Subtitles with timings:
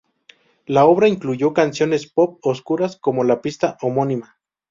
[0.65, 4.39] La obra incluyó canciones pop oscuras como la pista homónima.